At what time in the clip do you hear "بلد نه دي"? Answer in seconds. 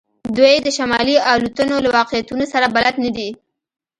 2.75-3.29